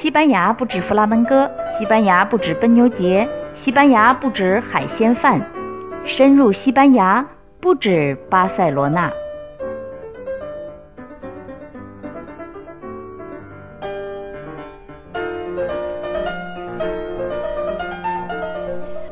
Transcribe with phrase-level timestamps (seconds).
[0.00, 1.46] 西班牙不止弗拉门戈，
[1.78, 5.38] 西班牙不止奔牛节，西班牙不止海鲜饭，
[6.06, 7.22] 深入西班牙
[7.60, 9.12] 不止巴塞罗那。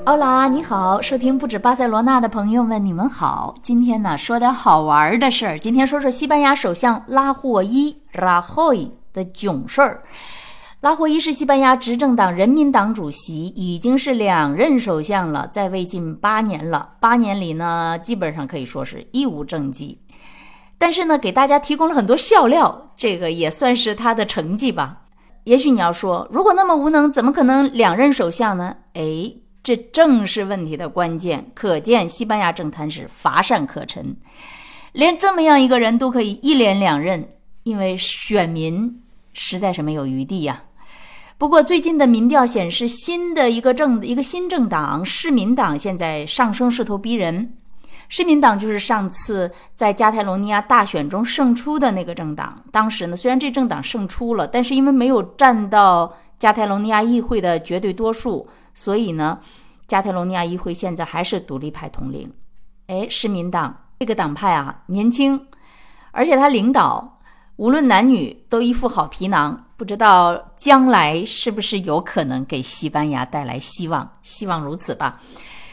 [0.07, 3.55] 欧拉，你好，收听不止巴塞罗那的朋友们，你们好。
[3.61, 5.59] 今天呢，说点好玩的事儿。
[5.59, 10.03] 今天说说西班牙首相拉霍伊拉霍伊的囧事儿。
[10.81, 16.91] 拉霍伊是西班牙执政党人民党主席，已经是两任首相了，在位近八年了。
[17.01, 19.99] 八年里呢，基本上可以说是一无政绩，
[20.79, 25.03] 但是呢，给大家提供了很多笑料，这个也算是他的成绩吧。
[25.43, 28.77] 也许你要说，如果那么无能，怎么可能两任首相呢？
[28.95, 29.33] 哎。
[29.61, 34.17] 这正是问题的关键，可见西班牙政坛是乏善可陈，
[34.93, 37.29] 连这么样一个人都可以一连两任，
[37.65, 39.03] 因为选民
[39.35, 40.63] 实在是没有余地呀。
[41.39, 47.55] 不过最近的民调显示，新的一个政一个新政党市民党现在上升势头逼人。
[48.09, 52.61] 市民党就是上次在加泰罗尼亚大选中胜出的那个政党。
[52.73, 58.49] 当时呢，虽然这政党胜出了，但是因为没有占到加泰罗尼亚议会的绝对多数。
[58.75, 59.39] 所以呢，
[59.87, 62.33] 加泰罗尼亚议会现在还是独立派统领。
[62.89, 65.47] 哎，市民党这个党派啊，年轻，
[66.11, 67.18] 而且他领导
[67.59, 74.09] 无论男女都一副好皮囊，不知道将来是不是有可能给西班牙带来希望？
[74.23, 75.19] 希望如此吧。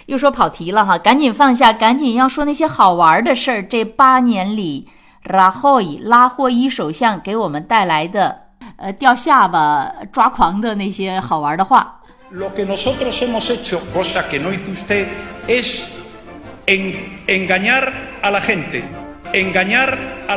[0.07, 3.63] 又说跑题了哈，赶紧放下，赶紧要说那些好玩的事儿。
[3.63, 4.89] 这八年里，
[5.25, 8.35] 拉霍伊拉霍伊首相给我们带来的，
[8.77, 12.01] 呃，掉下巴、抓狂的那些好玩的话。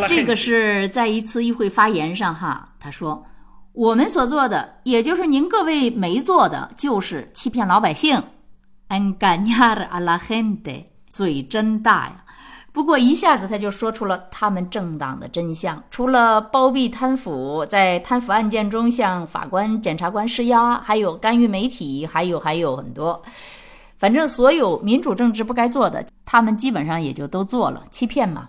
[0.08, 3.24] 这个是在一次议会发言上哈，他说，
[3.72, 8.22] 我们所做的，也就是您各位没做的，就是欺骗老百姓
[8.88, 12.24] ，engañar a la gente，嘴真大呀。
[12.72, 23.20] 不过一下子他就说出了他们政党的真相，除了包庇贪腐，在贪腐案件中向法官、检察官施压，还有干预媒体，还有还有很多，
[23.96, 28.48] 反正所有民主政治不该做的，他们基本上也就都做了，欺骗嘛。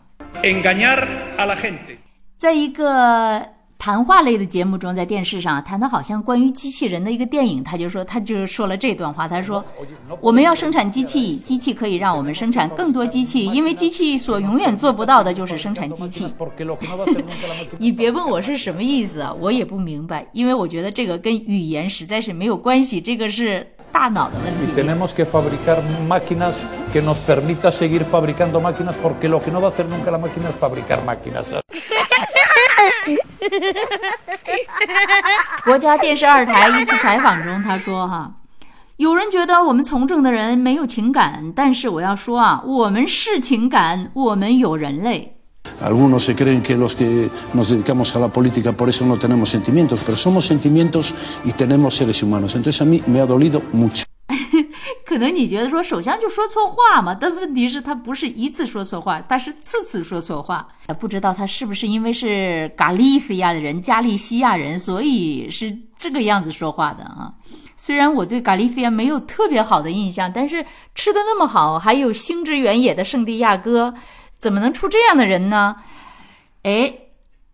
[2.37, 3.45] 在一个。
[3.81, 9.63] 谈话类的节目中，在电视上谈到好像关于机器人的一个电影，他就说，他就说了这段话，他说
[10.19, 16.27] ：“我们要生产机器，机器可以让我们生产更多机器，因为机器所永远做不到的就是生产机器。”
[17.79, 24.73] 你别问我是什么意思啊，我也不明白，因为我觉得这个跟语言实在是没有关系，这个是大脑的问题。
[24.75, 26.55] Tenemos que fabricar máquinas
[26.93, 30.17] que nos permita seguir fabricando máquinas, porque lo que no va a hacer nunca la
[30.17, 31.55] máquina es fabricar máquinas.
[35.63, 38.31] 国家电视二台一次采访中，他说：“哈，
[38.97, 45.35] 有人觉得我们从政的人没有情感，但是我要说啊，我们是情感，我们有人类。”
[45.81, 49.49] Algunos se creen que los que nos dedicamos a la política por eso no tenemos
[49.49, 51.13] sentimientos, pero somos sentimientos
[51.45, 52.55] y tenemos seres humanos.
[52.55, 54.03] Entonces a mí me ha dolido mucho.
[55.05, 57.15] 可能你觉得说首相就说错话嘛？
[57.15, 60.67] 但问题是，他不是一次说错话，他是次次说错话。
[60.99, 67.33] 不知道他是不是因为是加利西亚的人，加利西亚人，所以是这个样子说话的啊？
[67.75, 70.63] 虽然我对加利西亚没有特别好的印象，但是
[70.93, 73.91] 吃的那么好，还有星之原野的圣地亚哥，
[74.39, 75.75] 怎么能出这样的人呢？
[76.63, 76.93] 哎。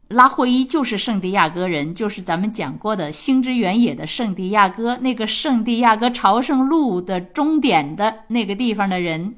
[0.10, 9.38] 拉霍伊就是圣地亚哥人，就是咱们讲过的星之原野的圣地亚哥，那个圣地亚哥朝圣路的终点的那个地方的人。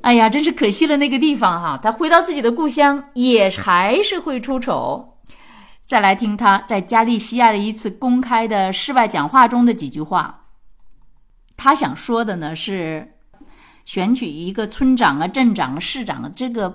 [0.00, 1.78] 哎呀，真是可惜了那个地方哈！
[1.80, 5.18] 他回到自己的故乡，也还是会出丑。
[5.84, 10.46] 再来听他在加利西亚的一次公开的室外讲话中的几句话，
[11.56, 13.19] 他想说的呢是，
[13.92, 16.72] 选举一个村长啊、镇长、市长啊，这个。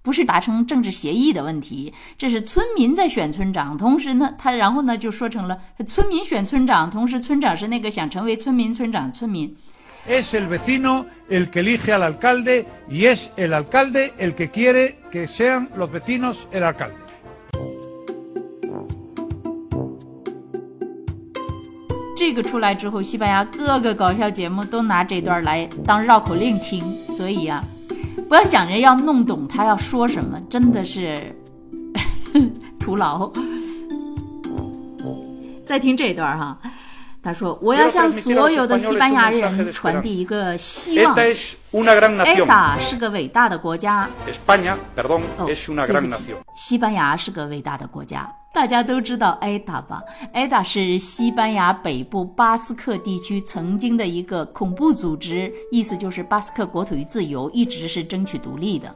[0.00, 3.76] 不是达成政治协议的问题，这是村民在选村长。
[3.76, 9.52] 同时呢，他然后呢就说成了村民选村长，同时村长是那个想成为村民村长的村民。
[10.06, 15.26] Es el vecino el que elige al alcalde y es el alcalde el que quiere que
[15.26, 17.01] sean los vecinos el alcalde。
[22.24, 26.80] 这个出来之后，西班牙各个搞笑节目都拿这段来当绕口令听，
[27.10, 27.60] 所以呀。
[28.28, 31.18] 不要想着要弄懂他要说什么，真的是
[32.78, 33.28] 徒劳。
[35.64, 36.56] 再听这段哈，
[37.22, 41.14] 他说：“我要向所有的西班牙人传递一个希望。
[41.14, 44.08] 埃达是个伟大的国家。
[45.38, 48.28] 哦，对不起，西班牙是个伟大的国家。
[48.52, 50.02] 大家都知道埃达吧？
[50.32, 58.92] 埃达是西班牙北部巴斯克地区曾经的一个恐怖组织，意思就是巴斯克国土与自由，一直是争取独立的。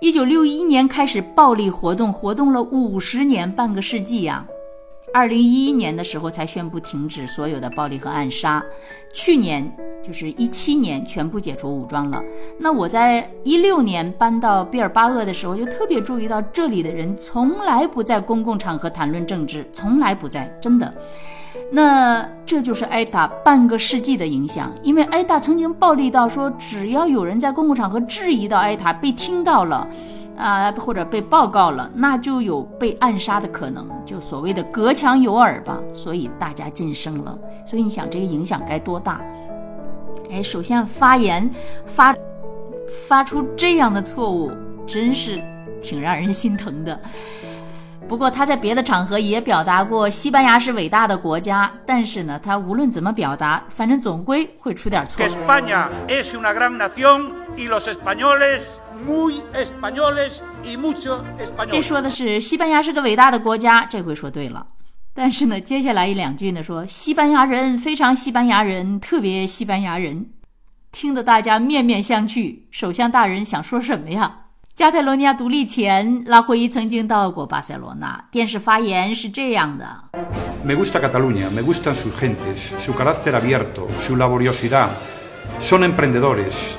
[0.00, 4.46] 一九六一年开始暴力活动，活动了五十年，半个世纪呀。”
[5.18, 8.62] 二零一一年的时候才宣布停止所有的暴力和暗杀，
[9.12, 9.68] 去年
[10.00, 12.22] 就是一七年全部解除武装了。
[12.60, 20.94] 那我在一六年搬到毕尔巴鄂的时候，就特别注意到这里的人从来不在公共场合谈论政治，从来不在，真的。
[21.72, 29.84] 那这就是挨打半个世纪的影响，因为挨打曾经暴力到说，只要有人在公共场合质疑到挨打被听到了。
[30.38, 35.78] 啊，或者被报告了，那就有被暗杀的可能，就所谓的隔墙有耳吧。
[35.92, 37.36] 所以大家噤声了。
[37.66, 39.20] 所以你想这个影响该多大？
[40.30, 41.50] 哎，首先发言
[41.84, 42.14] 发
[43.06, 44.52] 发出这样的错误，
[44.86, 45.42] 真是
[45.82, 46.98] 挺让人心疼的。
[48.06, 51.70] 不过他在别的场合也表达过，西班牙是伟大的国家。
[51.84, 55.22] 但是呢，他无论怎么表达，反正总归会出点错。
[61.68, 64.64] 这说的是西班牙是个伟大的国家，这回说对了。
[65.12, 70.30] 但是呢，接下来一两句呢，说西班牙人非常西班牙人，特别西班牙人，
[70.92, 72.60] 听得大家面面相觑。
[72.70, 74.42] 首相大人想说什么呀？
[74.76, 80.04] 加泰罗尼亚独立前，拉霍伊曾经到过巴塞罗那，电视发言是这样的
[80.64, 84.90] ：Me gusta Cataluña, me gustan sus gentes, su carácter abierto, su laboriosidad,
[85.60, 86.76] son emprendedores.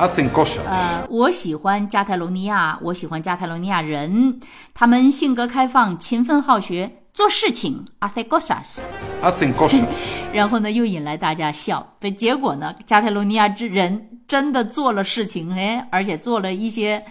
[0.00, 4.40] 呃，我喜欢加泰罗尼亚，我喜欢加泰罗尼亚人，
[4.72, 7.84] 他们性格开放、勤奋好学、做事情。
[8.00, 9.84] Hacen cosas，hacen cosas。
[10.32, 11.96] 然后呢，又引来大家笑。
[12.16, 17.04] 结果呢，加泰罗尼亚之人真的做了事情，哎，而且做了一些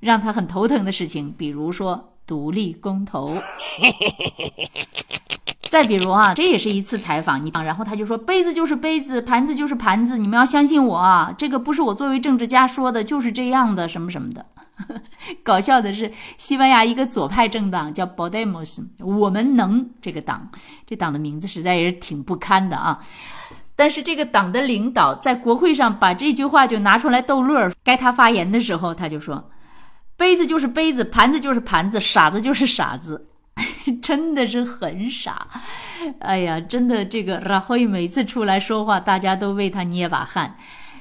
[0.00, 3.34] 让他很头疼的事情，比如说独立公投。
[5.74, 14.46] 再比如啊，这也是一次采访，你啊然后他就说杯子就是杯子，盘子就是盘子，你们要相信我啊，这个不是我作为政治家说的，就是这样的什么什么的。
[15.42, 20.48] 搞笑的是，西班牙一个左派政党叫 Podemos，我们能这个党，
[20.86, 23.00] 这党的名字实在也是挺不堪的啊。
[23.74, 29.50] 但是这个党的领导在国会上把这句话就拿出来逗乐，该他发言的时候，他就说
[30.16, 33.26] 杯子就是杯子，盘子就是盘子，傻子就是傻子。
[34.00, 35.46] 真的是很傻，
[36.20, 40.56] 哎呀，真的这个然后每次出来说话，大家都为他捏把汗。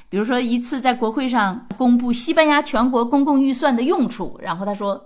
[0.09, 5.01] 比如说一次在国会上公布西班牙全国公共预算的用处，然后他说，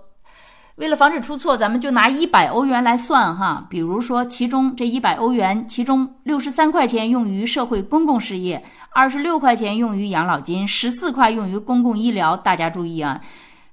[0.76, 3.66] 为了防止出错，咱们就拿一百欧元来算哈。
[3.70, 12.36] 比如说其中这一百欧元，其中六十三块钱用于社会公共事业，二十六块钱用于养老金，十四块用于公共医疗。
[12.36, 13.20] 大家注意啊。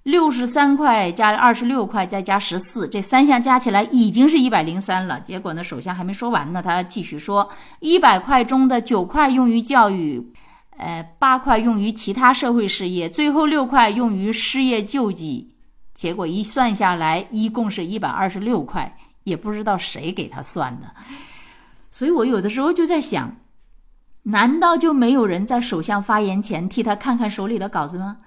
[0.05, 5.19] 六十三块加二十六块再加十四，这三项加起来已经是一百零三了。
[5.19, 7.49] 结果呢，首相还没说完呢，他继续说，
[7.79, 10.31] 一百块中的九块用于教育，
[10.77, 15.55] 呃，八块用于其他社会事业，最后六块用于失业救济。
[15.95, 20.87] 结果一算下来，一共是一百二十六块，也不知道谁给他算的。
[21.89, 23.37] 所以我有的时候就在想，
[24.21, 28.17] 难道就没有人在首相发言前替他看看手里的稿子吗？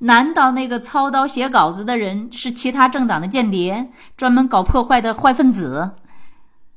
[0.00, 5.90] 难道那个操刀写稿子的人是其他政党的间谍，专门搞破坏的坏分子？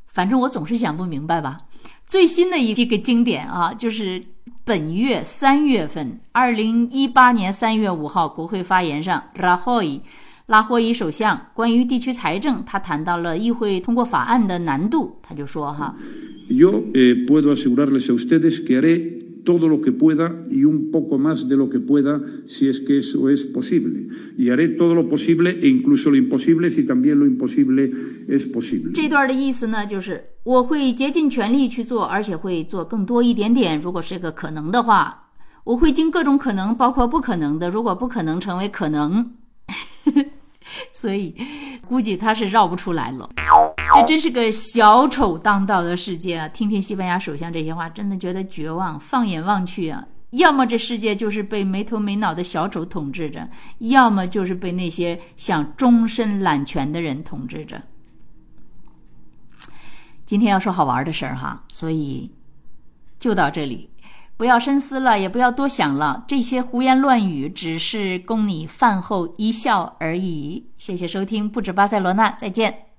[0.07, 1.57] 反正我总是想不明白吧。
[2.05, 4.21] 最新的一这个经典啊，就是
[4.65, 10.01] 本月三月份，二零一八年三月五号国会发言上，拉霍伊
[10.47, 15.95] 拉霍伊首相关于地区财政，他谈到了议会通过法案的难度，他就说哈。
[19.43, 23.29] Todo lo que pueda y un poco más de lo que pueda si es que eso
[23.29, 24.07] es posible.
[24.37, 27.91] Y haré todo lo posible e incluso lo imposible si también lo imposible
[28.27, 28.93] es posible.
[28.93, 33.79] 这段的意思呢，就是我会竭尽全力去做，而且会做更多一点点。
[33.79, 35.29] 如果是个可能的话，
[35.63, 37.69] 我会尽各种可能，包括不可能的。
[37.69, 39.33] 如果不可能成为可能。
[40.93, 41.35] 所以，
[41.87, 43.29] 估计他是绕不出来了。
[43.95, 46.47] 这真是个小丑当道的世界啊！
[46.47, 48.99] 听听西班牙首相这些话，真的觉得绝望。
[48.99, 57.81] 放眼望去啊，要么这世界就是被没头没脑的小丑统治着，要么就是被那些想终身揽权的人统治着。
[60.25, 62.31] 今天要说好玩的事儿哈，所以
[63.19, 63.89] 就到这里。
[64.37, 70.65] 不要深思了，也不要多想了，这些胡言乱语只是供你饭后一笑而已。
[70.77, 72.90] 谢谢收听，不止巴塞罗那，再见。